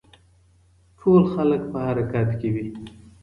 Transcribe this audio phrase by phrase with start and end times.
[0.99, 2.67] ټول خلک په حرکت کې وي.